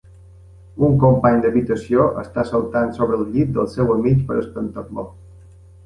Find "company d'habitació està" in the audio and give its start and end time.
1.03-2.47